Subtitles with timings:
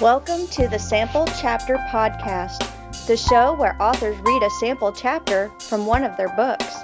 [0.00, 5.86] Welcome to the Sample Chapter Podcast, the show where authors read a sample chapter from
[5.86, 6.78] one of their books.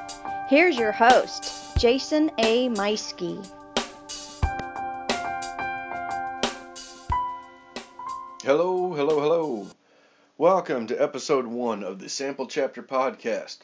[0.48, 2.68] Here's your host, Jason A.
[2.68, 3.44] Meiske.
[8.44, 9.66] Hello, hello, hello.
[10.38, 13.58] Welcome to episode one of the Sample Chapter Podcast.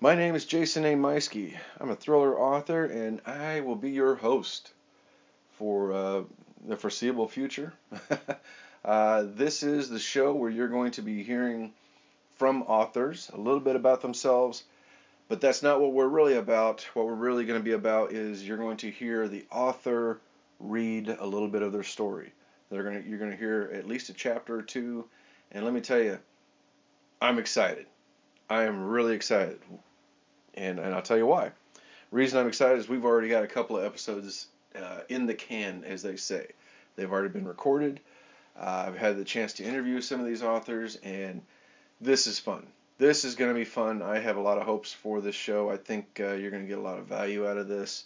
[0.00, 0.94] My name is Jason A.
[0.94, 1.54] Meiske.
[1.78, 4.72] I'm a thriller author and I will be your host
[5.58, 6.22] for uh,
[6.66, 7.74] the foreseeable future.
[8.84, 11.72] uh, this is the show where you're going to be hearing
[12.36, 14.64] from authors a little bit about themselves,
[15.28, 16.88] but that's not what we're really about.
[16.94, 20.20] What we're really going to be about is you're going to hear the author
[20.60, 22.32] read a little bit of their story.
[22.70, 25.06] They're going to, you're going to hear at least a chapter or two,
[25.52, 26.18] and let me tell you,
[27.20, 27.86] I'm excited.
[28.48, 29.58] I am really excited,
[30.54, 31.50] and and I'll tell you why.
[32.10, 35.84] Reason I'm excited is we've already got a couple of episodes uh, in the can,
[35.84, 36.46] as they say.
[36.96, 38.00] They've already been recorded.
[38.58, 41.42] Uh, I've had the chance to interview some of these authors, and
[42.00, 42.66] this is fun.
[42.98, 44.02] This is going to be fun.
[44.02, 45.70] I have a lot of hopes for this show.
[45.70, 48.04] I think uh, you're going to get a lot of value out of this.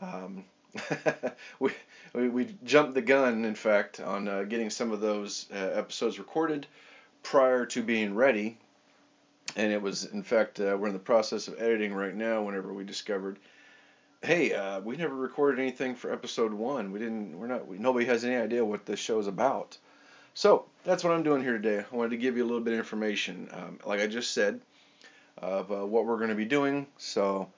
[0.00, 0.44] Um,
[1.58, 1.72] we,
[2.12, 6.18] we, we jumped the gun, in fact, on uh, getting some of those uh, episodes
[6.18, 6.66] recorded
[7.24, 8.56] prior to being ready.
[9.56, 12.42] And it was, in fact, uh, we're in the process of editing right now.
[12.42, 13.38] Whenever we discovered
[14.22, 16.92] hey, uh, we never recorded anything for episode one.
[16.92, 17.38] We didn't.
[17.38, 17.66] We're not.
[17.66, 19.78] We, nobody has any idea what this show is about.
[20.38, 21.84] So that's what I'm doing here today.
[21.92, 24.60] I wanted to give you a little bit of information, um, like I just said,
[25.36, 26.86] of uh, what we're going to be doing.
[26.96, 27.50] So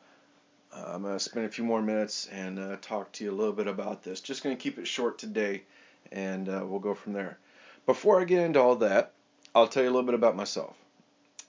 [0.75, 3.36] uh, I'm going to spend a few more minutes and uh, talk to you a
[3.36, 4.23] little bit about this.
[4.23, 5.64] Just going to keep it short today,
[6.11, 7.36] and uh, we'll go from there.
[7.84, 9.12] Before I get into all that,
[9.55, 10.75] I'll tell you a little bit about myself.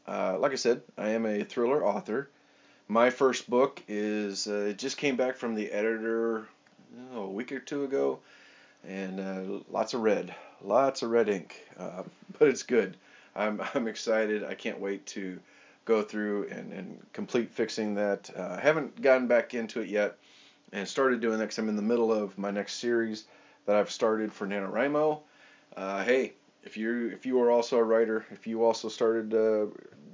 [0.05, 2.29] Uh, like I said, I am a thriller author
[2.89, 6.45] my first book is uh, it just came back from the editor
[7.13, 8.19] oh, a week or two ago,
[8.87, 12.03] and uh, lots of red, lots of red ink, uh,
[12.39, 12.97] but it's good.
[13.35, 14.43] I'm I'm excited.
[14.43, 15.39] I can't wait to
[15.85, 18.29] go through and, and complete fixing that.
[18.35, 20.17] Uh, I haven't gotten back into it yet,
[20.71, 23.25] and started doing that because I'm in the middle of my next series
[23.65, 25.19] that I've started for NaNoWriMo.
[25.75, 26.33] Uh, hey,
[26.63, 29.65] if you if you are also a writer, if you also started uh,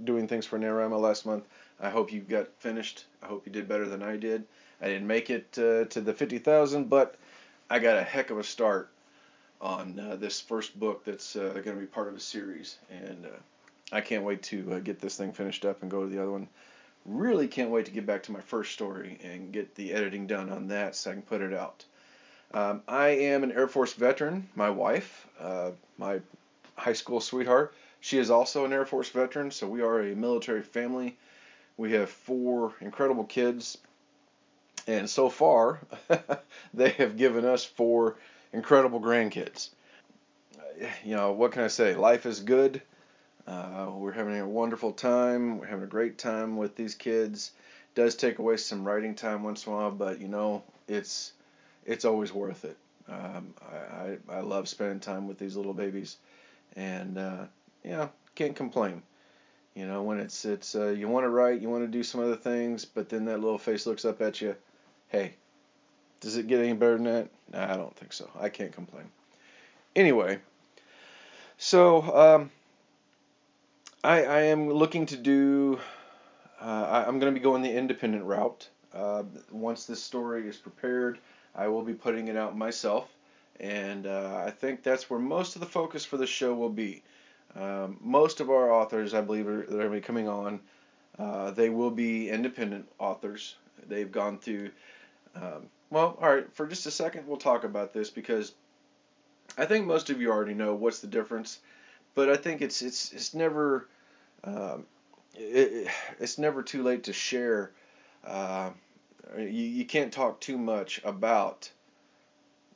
[0.04, 1.46] doing things for NaNoWriMo last month,
[1.80, 3.06] I hope you got finished.
[3.22, 4.46] I hope you did better than I did.
[4.82, 7.16] I didn't make it uh, to the 50,000, but
[7.70, 8.90] I got a heck of a start
[9.60, 12.78] on uh, this first book that's uh, going to be part of a series.
[12.90, 13.30] And uh,
[13.92, 16.32] I can't wait to uh, get this thing finished up and go to the other
[16.32, 16.48] one.
[17.06, 20.50] Really can't wait to get back to my first story and get the editing done
[20.50, 21.84] on that so I can put it out.
[22.54, 24.48] Um, I am an Air Force veteran.
[24.56, 26.22] My wife, uh, my
[26.76, 30.62] high school sweetheart, she is also an Air Force veteran, so we are a military
[30.62, 31.18] family.
[31.76, 33.78] We have four incredible kids,
[34.88, 35.80] and so far,
[36.74, 38.16] they have given us four
[38.54, 39.70] incredible grandkids.
[41.04, 41.96] You know, what can I say?
[41.96, 42.82] Life is good.
[43.46, 45.58] Uh, we're having a wonderful time.
[45.58, 47.52] We're having a great time with these kids.
[47.96, 51.34] It does take away some writing time once in a while, but you know, it's
[51.86, 52.78] it's always worth it.
[53.10, 56.18] Um, I, I, I love spending time with these little babies,
[56.76, 57.46] and uh,
[57.84, 59.02] yeah, can't complain.
[59.76, 62.22] You know, when it's it's uh, you want to write, you want to do some
[62.22, 64.56] other things, but then that little face looks up at you.
[65.10, 65.36] Hey,
[66.20, 67.30] does it get any better than that?
[67.52, 68.30] Nah, I don't think so.
[68.40, 69.06] I can't complain.
[69.96, 70.40] Anyway,
[71.58, 72.52] so um,
[74.04, 75.80] I I am looking to do.
[76.60, 78.68] Uh, I, am going to be going the independent route.
[78.94, 81.20] Uh, once this story is prepared,
[81.56, 83.08] I will be putting it out myself,
[83.60, 87.04] and uh, I think that's where most of the focus for the show will be.
[87.56, 90.60] Um, most of our authors, I believe, are, that are going to be coming on,
[91.18, 93.56] uh, they will be independent authors.
[93.88, 94.72] They've gone through.
[95.42, 96.52] Um, well, all right.
[96.54, 98.54] For just a second, we'll talk about this because
[99.58, 101.60] I think most of you already know what's the difference,
[102.16, 103.88] but I think it's it's it's never
[104.44, 104.86] um,
[105.36, 105.90] it,
[106.20, 107.72] it's never too late to share.
[108.26, 108.72] Uh,
[109.38, 111.70] you, you can't talk too much about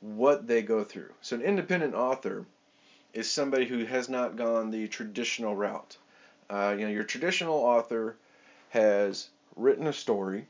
[0.00, 1.10] what they go through.
[1.20, 2.44] So an independent author
[3.14, 5.96] is somebody who has not gone the traditional route.
[6.50, 8.16] Uh, you know, your traditional author
[8.70, 10.46] has written a story,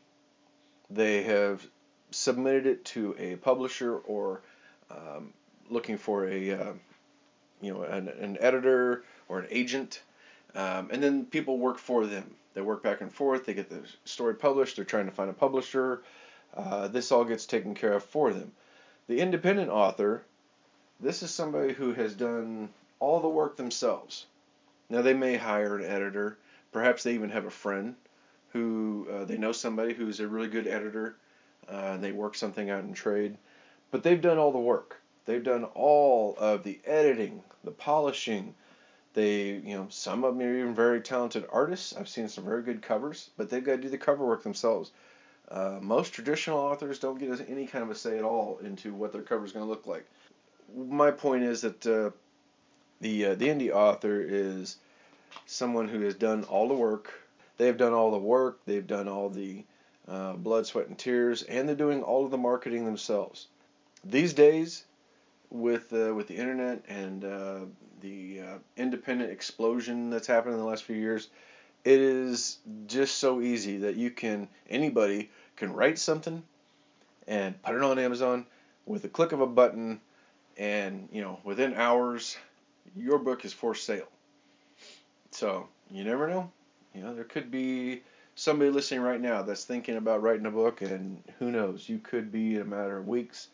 [0.91, 1.67] they have
[2.13, 4.41] submitted it to a publisher or
[4.91, 5.33] um,
[5.71, 6.73] looking for a uh,
[7.61, 10.03] you know an, an, editor or an agent,
[10.55, 12.35] um, and then people work for them.
[12.55, 13.47] They work back and forth.
[13.47, 14.77] They get the story published.
[14.77, 16.03] They're trying to find a publisher.
[16.55, 18.53] Uh, this all gets taken care of for them.
[19.09, 20.23] The independent author
[21.03, 22.69] this is somebody who has done
[23.01, 24.27] all the work themselves.
[24.89, 26.39] Now, they may hire an editor.
[26.71, 27.97] Perhaps they even have a friend
[28.53, 31.17] who uh, they know somebody who's a really good editor.
[31.69, 33.37] Uh, they work something out in trade.
[33.91, 35.01] But they've done all the work.
[35.25, 38.55] They've done all of the editing, the polishing.
[39.15, 41.95] They, you know, some of them are even very talented artists.
[41.95, 44.91] I've seen some very good covers, but they've got to do the cover work themselves.
[45.51, 49.13] Uh, most traditional authors don't get any kind of a say at all into what
[49.13, 50.07] their cover is going to look like.
[50.75, 52.11] My point is that uh,
[53.03, 54.79] the uh, the indie author is
[55.45, 57.13] someone who has done all the work.
[57.59, 58.61] They have done all the work.
[58.65, 59.65] They've done all the
[60.13, 63.47] uh, blood, sweat, and tears, and they're doing all of the marketing themselves.
[64.05, 64.85] These days,
[65.51, 67.61] with uh, with the internet and uh,
[68.01, 71.29] the uh, independent explosion that's happened in the last few years,
[71.85, 76.43] it is just so easy that you can anybody can write something
[77.27, 78.45] and put it on Amazon
[78.85, 80.01] with a click of a button,
[80.59, 82.37] and you know within hours
[82.97, 84.09] your book is for sale.
[85.31, 86.51] So you never know.
[86.95, 88.03] You know there could be
[88.35, 92.33] somebody listening right now that's thinking about writing a book, and who knows, you could
[92.33, 93.49] be in a matter of weeks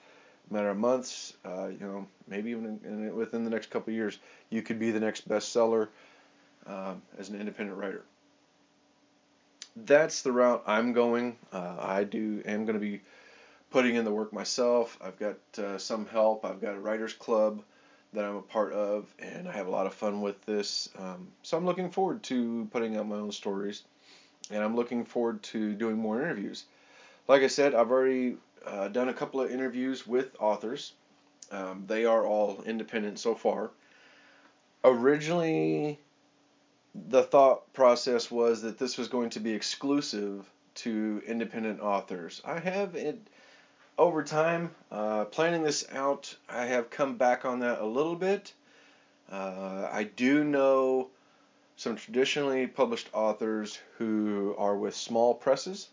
[0.50, 3.90] a matter of months, uh, you know, maybe even in, in, within the next couple
[3.90, 4.18] of years,
[4.50, 5.88] you could be the next bestseller
[6.66, 8.02] um, as an independent writer.
[9.76, 11.36] That's the route I'm going.
[11.52, 13.00] Uh, I do am going to be
[13.70, 14.98] putting in the work myself.
[15.00, 16.44] I've got uh, some help.
[16.44, 17.62] I've got a writers club
[18.14, 20.88] that I'm a part of, and I have a lot of fun with this.
[20.98, 23.82] Um, so I'm looking forward to putting out my own stories,
[24.50, 26.64] and I'm looking forward to doing more interviews.
[27.26, 28.36] Like I said, I've already
[28.66, 30.92] uh, done a couple of interviews with authors.
[31.50, 33.70] Um, they are all independent so far.
[34.84, 35.98] Originally,
[36.94, 42.40] the thought process was that this was going to be exclusive to independent authors.
[42.44, 43.18] I have it
[43.98, 46.34] over time uh, planning this out.
[46.48, 48.52] I have come back on that a little bit.
[49.30, 51.08] Uh, I do know
[51.78, 55.88] some traditionally published authors who are with small presses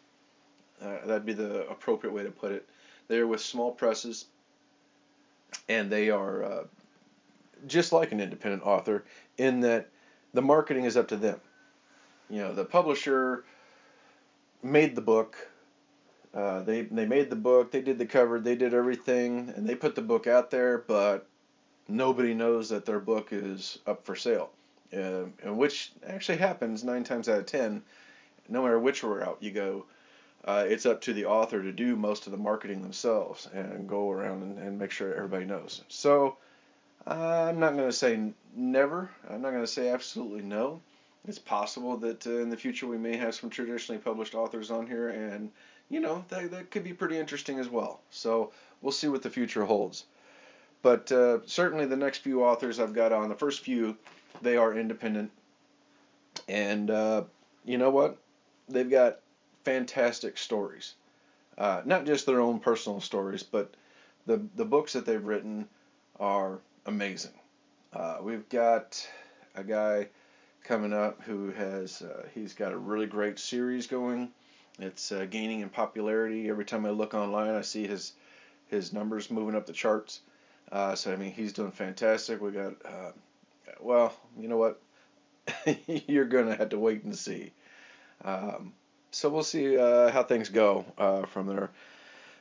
[0.81, 2.67] uh, that'd be the appropriate way to put it.
[3.07, 4.25] They're with small presses,
[5.69, 6.63] and they are uh,
[7.67, 9.05] just like an independent author
[9.37, 9.89] in that
[10.33, 11.39] the marketing is up to them.
[12.29, 13.45] You know, the publisher
[14.63, 15.37] made the book.
[16.33, 17.71] Uh, they they made the book.
[17.71, 18.39] They did the cover.
[18.39, 20.79] They did everything, and they put the book out there.
[20.79, 21.27] But
[21.87, 24.49] nobody knows that their book is up for sale,
[24.95, 27.83] uh, which actually happens nine times out of ten.
[28.47, 29.85] No matter which route you go,
[30.45, 34.11] uh, it's up to the author to do most of the marketing themselves and go
[34.11, 35.83] around and, and make sure everybody knows.
[35.87, 36.37] So
[37.07, 39.09] uh, I'm not going to say never.
[39.29, 40.81] I'm not going to say absolutely no.
[41.27, 44.85] It's possible that uh, in the future we may have some traditionally published authors on
[44.85, 45.51] here, and
[45.89, 47.99] you know that that could be pretty interesting as well.
[48.11, 48.51] So
[48.81, 50.05] we'll see what the future holds.
[50.83, 53.97] But uh, certainly the next few authors I've got on, the first few,
[54.41, 55.31] they are independent,
[56.47, 57.23] and uh,
[57.63, 58.17] you know what?
[58.69, 59.19] They've got
[59.63, 60.95] fantastic stories.
[61.57, 63.73] Uh, not just their own personal stories, but
[64.25, 65.67] the the books that they've written
[66.19, 67.33] are amazing.
[67.93, 69.07] Uh, we've got
[69.55, 70.07] a guy
[70.63, 74.29] coming up who has uh, he's got a really great series going.
[74.79, 76.49] It's uh, gaining in popularity.
[76.49, 78.13] Every time I look online, I see his
[78.67, 80.21] his numbers moving up the charts.
[80.71, 82.41] Uh, so I mean, he's doing fantastic.
[82.41, 83.11] We got uh,
[83.79, 84.81] well, you know what?
[86.07, 87.51] You're gonna have to wait and see.
[88.23, 88.73] Um,
[89.11, 91.69] so we'll see uh, how things go uh, from there.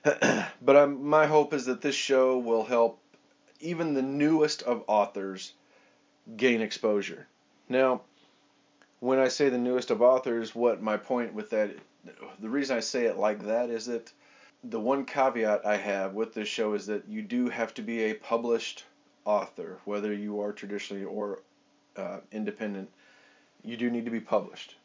[0.62, 3.00] but I'm, my hope is that this show will help
[3.60, 5.52] even the newest of authors
[6.36, 7.26] gain exposure.
[7.68, 8.02] Now,
[9.00, 11.70] when I say the newest of authors, what my point with that,
[12.40, 14.12] the reason I say it like that is that
[14.62, 18.04] the one caveat I have with this show is that you do have to be
[18.04, 18.84] a published
[19.24, 21.40] author, whether you are traditionally or
[21.96, 22.90] uh, independent.
[23.62, 24.76] You do need to be published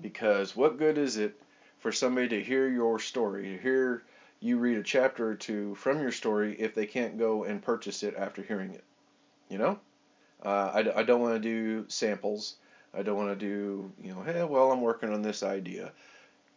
[0.00, 1.40] because what good is it
[1.78, 4.02] for somebody to hear your story, to hear
[4.40, 8.02] you read a chapter or two from your story if they can't go and purchase
[8.02, 8.84] it after hearing it?
[9.48, 9.78] You know?
[10.44, 12.56] Uh, I, I don't want to do samples.
[12.94, 15.92] I don't want to do, you know, hey, well, I'm working on this idea.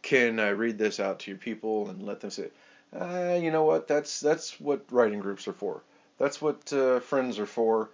[0.02, 2.50] Can I read this out to your people and let them say,
[2.98, 3.88] uh, you know what?
[3.88, 5.82] That's that's what writing groups are for.
[6.18, 7.90] That's what uh, friends are for.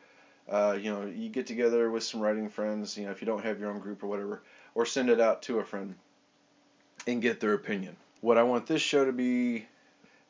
[0.48, 2.96] Uh, you know, you get together with some writing friends.
[2.96, 4.42] You know, if you don't have your own group or whatever,
[4.74, 5.94] or send it out to a friend
[7.06, 7.96] and get their opinion.
[8.20, 9.66] What I want this show to be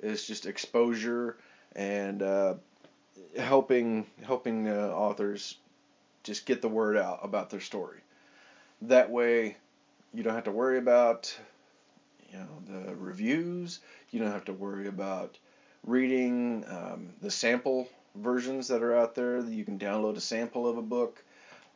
[0.01, 1.37] is just exposure
[1.75, 2.55] and uh,
[3.37, 5.57] helping helping uh, authors
[6.23, 7.99] just get the word out about their story.
[8.83, 9.57] That way,
[10.15, 11.37] you don't have to worry about
[12.31, 13.81] you know the reviews.
[14.11, 15.39] You don't have to worry about
[15.87, 19.39] reading um, the sample versions that are out there.
[19.41, 21.23] You can download a sample of a book.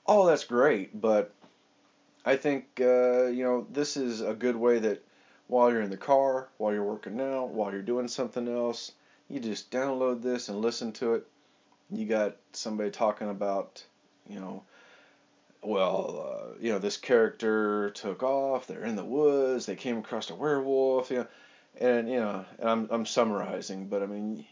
[0.07, 1.33] All that's great, but
[2.25, 5.03] I think uh, you know this is a good way that
[5.49, 8.93] while you're in the car, while you're working out, while you're doing something else,
[9.29, 11.27] you just download this and listen to it.
[11.91, 13.85] You got somebody talking about,
[14.29, 14.63] you know,
[15.63, 18.67] well, uh, you know, this character took off.
[18.67, 19.67] They're in the woods.
[19.67, 21.11] They came across a werewolf.
[21.11, 21.27] You know,
[21.81, 24.45] and you know, and I'm I'm summarizing, but I mean,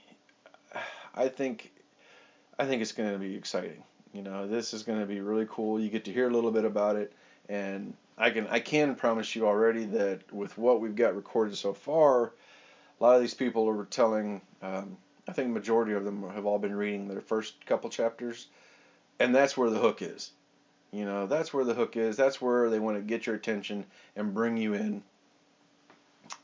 [1.15, 1.73] I think
[2.59, 3.83] I think it's going to be exciting.
[4.13, 5.81] You know, this is going to be really cool.
[5.81, 7.13] You get to hear a little bit about it,
[7.49, 11.73] and I can I can promise you already that with what we've got recorded so
[11.73, 12.33] far,
[13.01, 14.43] a lot of these people are telling.
[14.63, 14.97] Um,
[15.29, 18.49] I think majority of them have all been reading their first couple chapters,
[19.21, 20.33] and that's where the hook is.
[20.93, 22.17] You know, that's where the hook is.
[22.17, 23.87] That's where they want to get your attention
[24.17, 25.05] and bring you in.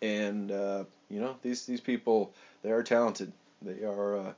[0.02, 3.32] And uh, you know, these these people they are talented.
[3.62, 4.32] They are uh,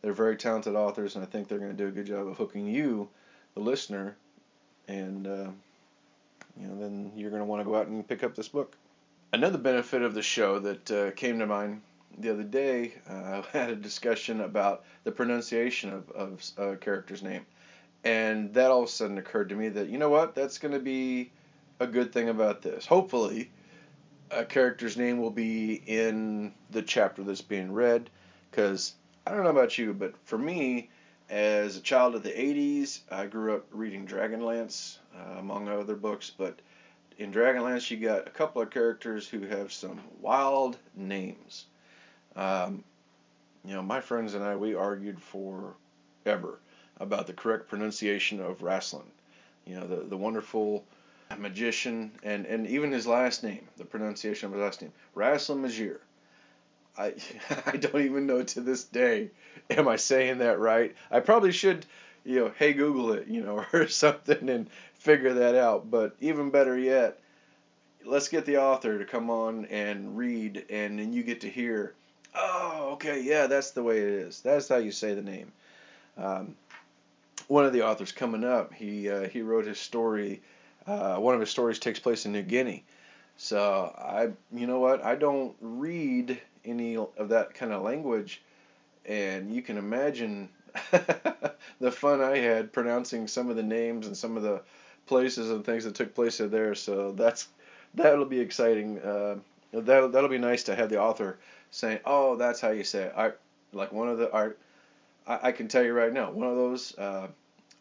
[0.00, 2.36] they're very talented authors, and I think they're going to do a good job of
[2.36, 3.08] hooking you,
[3.54, 4.16] the listener,
[4.88, 5.50] and uh,
[6.60, 8.76] you know, then you're going to want to go out and pick up this book.
[9.32, 11.80] Another benefit of the show that uh, came to mind
[12.18, 17.22] the other day, uh, I had a discussion about the pronunciation of, of a character's
[17.22, 17.46] name.
[18.04, 20.74] And that all of a sudden occurred to me that, you know what, that's going
[20.74, 21.30] to be
[21.78, 22.84] a good thing about this.
[22.84, 23.50] Hopefully,
[24.32, 28.10] a character's name will be in the chapter that's being read.
[28.50, 28.94] Because
[29.26, 30.90] I don't know about you, but for me,
[31.30, 36.30] as a child of the 80s, I grew up reading Dragonlance, uh, among other books.
[36.36, 36.58] But
[37.18, 41.66] in Dragonlance, you got a couple of characters who have some wild names.
[42.36, 42.84] Um,
[43.64, 46.58] you know, my friends and I, we argued forever
[46.98, 49.06] about the correct pronunciation of Raistlin.
[49.66, 50.84] You know, the, the wonderful
[51.38, 55.98] magician, and, and even his last name, the pronunciation of his last name, Raistlin Majere.
[56.96, 57.14] I
[57.66, 59.30] I don't even know to this day,
[59.70, 60.94] am I saying that right?
[61.10, 61.86] I probably should,
[62.24, 65.90] you know, hey Google it, you know, or something and figure that out.
[65.90, 67.18] But even better yet,
[68.04, 71.94] let's get the author to come on and read, and then you get to hear,
[72.34, 74.40] oh, okay, yeah, that's the way it is.
[74.40, 75.52] That's how you say the name.
[76.16, 76.56] Um,
[77.48, 80.42] one of the authors coming up, he uh, he wrote his story.
[80.86, 82.84] Uh, one of his stories takes place in New Guinea.
[83.36, 85.04] So I, you know what?
[85.04, 88.42] I don't read any of that kind of language,
[89.06, 90.48] and you can imagine
[91.80, 94.62] the fun I had pronouncing some of the names and some of the
[95.06, 96.74] places and things that took place there.
[96.74, 97.48] So that's
[97.94, 99.00] that'll be exciting.
[99.00, 99.36] Uh,
[99.72, 101.38] that'll that'll be nice to have the author
[101.70, 103.32] saying, "Oh, that's how you say it." I
[103.72, 104.58] like one of the art.
[105.26, 106.96] I, I can tell you right now, one of those.
[106.98, 107.28] Uh,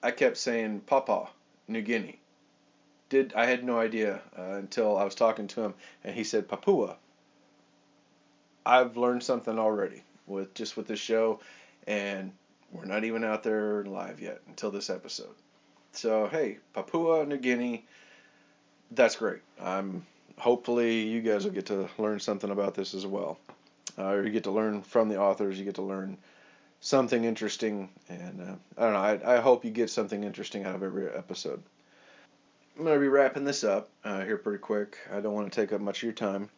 [0.04, 1.30] I kept saying Papa,
[1.68, 2.21] New Guinea.
[3.12, 5.74] Did I had no idea uh, until I was talking to him,
[6.06, 6.96] and he said Papua.
[8.66, 11.42] I've learned something already with just with this show,
[11.86, 12.32] and
[12.72, 15.36] we're not even out there live yet until this episode.
[15.92, 17.86] So hey, Papua New Guinea,
[18.92, 19.42] that's great.
[19.62, 20.06] I'm
[20.38, 23.38] hopefully you guys will get to learn something about this as well.
[23.98, 25.60] Uh, or you get to learn from the authors.
[25.60, 26.18] You get to learn
[26.80, 29.28] something interesting, and uh, I don't know.
[29.28, 31.62] I, I hope you get something interesting out of every episode.
[32.78, 34.98] I'm gonna be wrapping this up uh, here pretty quick.
[35.12, 36.50] I don't want to take up much of your time.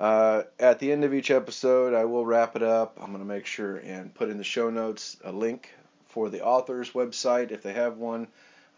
[0.00, 2.96] Uh, at the end of each episode, I will wrap it up.
[2.98, 5.74] I'm going to make sure and put in the show notes a link
[6.08, 8.26] for the author's website if they have one,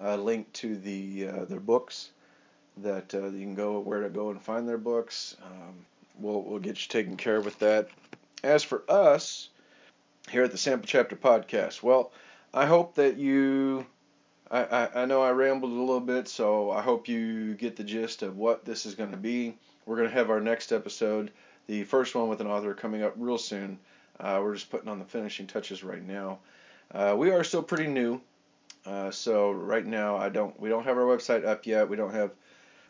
[0.00, 2.10] a link to the uh, their books
[2.78, 5.36] that uh, you can go where to go and find their books.
[5.44, 5.86] Um,
[6.18, 7.88] we'll we'll get you taken care of with that.
[8.42, 9.48] As for us
[10.28, 12.12] here at the Sample Chapter Podcast, well,
[12.52, 13.86] I hope that you.
[14.52, 17.84] I, I, I know I rambled a little bit, so I hope you get the
[17.84, 19.56] gist of what this is going to be.
[19.86, 21.30] We're going to have our next episode,
[21.66, 23.78] the first one with an author, coming up real soon.
[24.20, 26.38] Uh, we're just putting on the finishing touches right now.
[26.92, 28.20] Uh, we are still pretty new,
[28.84, 30.60] uh, so right now I don't.
[30.60, 31.88] We don't have our website up yet.
[31.88, 32.32] We don't have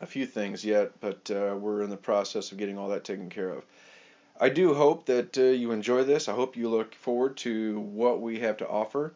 [0.00, 3.30] a few things yet, but uh, we're in the process of getting all that taken
[3.30, 3.64] care of.
[4.40, 6.28] I do hope that uh, you enjoy this.
[6.28, 9.14] I hope you look forward to what we have to offer,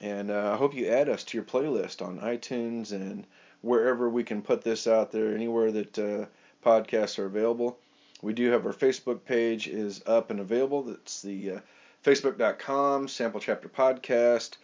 [0.00, 3.26] and uh, I hope you add us to your playlist on iTunes and
[3.60, 5.34] wherever we can put this out there.
[5.34, 6.28] Anywhere that
[6.64, 7.78] podcasts are available.
[8.22, 10.82] We do have our Facebook page is up and available.
[10.82, 11.60] That's the uh,
[12.04, 14.56] facebook.com sample chapter podcast.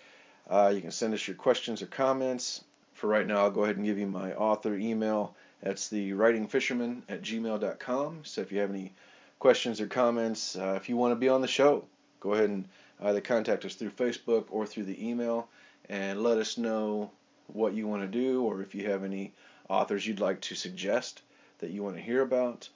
[0.49, 2.65] Uh, you can send us your questions or comments.
[2.95, 5.35] For right now, I'll go ahead and give you my author email.
[5.63, 8.21] That's the writingfisherman at gmail.com.
[8.25, 8.93] So if you have any
[9.39, 11.85] questions or comments, uh, if you want to be on the show,
[12.21, 12.69] go ahead and
[13.03, 15.49] either contact us through Facebook or through the email
[15.89, 17.11] and let us know
[17.49, 19.33] what you want to do or if you have any
[19.69, 21.23] authors you'd like to suggest
[21.59, 22.69] that you want to hear about,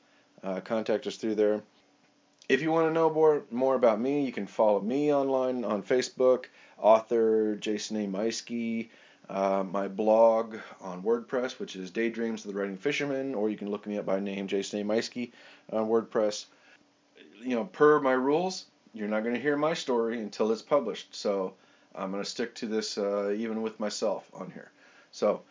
[0.42, 1.62] uh, contact us through there.
[2.48, 5.82] If you want to know more, more about me, you can follow me online on
[5.82, 6.46] Facebook,
[6.78, 8.06] author Jason A.
[8.06, 8.88] Meiske,
[9.28, 13.70] uh, my blog on WordPress, which is Daydreams of the Writing Fisherman, or you can
[13.70, 14.84] look me up by name, Jason A.
[14.84, 15.30] Meiske,
[15.72, 16.46] on WordPress.
[17.40, 21.14] You know, per my rules, you're not going to hear my story until it's published.
[21.14, 21.54] So
[21.94, 24.70] I'm going to stick to this uh, even with myself on here.
[25.12, 25.42] So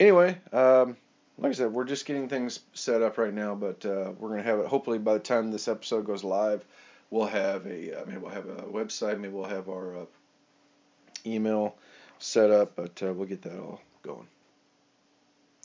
[0.00, 0.96] anyway, um,
[1.38, 4.42] like I said, we're just getting things set up right now, but uh, we're going
[4.42, 4.66] to have it.
[4.66, 6.64] Hopefully, by the time this episode goes live,
[7.10, 10.04] we'll have a uh, maybe we'll have a website, maybe we'll have our uh,
[11.24, 11.76] email
[12.18, 14.26] set up, but uh, we'll get that all going.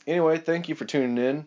[0.06, 1.46] Anyway, thank you for tuning in.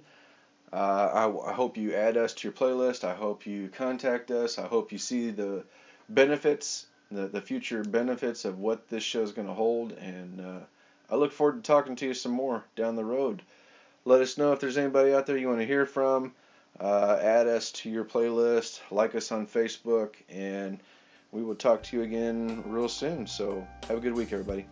[0.73, 3.03] Uh, I, I, hope you add us to your playlist.
[3.03, 4.57] I hope you contact us.
[4.57, 5.63] I hope you see the
[6.09, 9.93] benefits, the, the future benefits of what this show is going to hold.
[9.93, 10.59] And uh,
[11.09, 13.41] I look forward to talking to you some more down the road.
[14.05, 16.33] Let us know if there's anybody out there you want to hear from.
[16.79, 18.81] Uh, add us to your playlist.
[18.91, 20.15] Like us on Facebook.
[20.29, 20.79] And
[21.31, 23.27] we will talk to you again real soon.
[23.27, 24.65] So have a good week, everybody.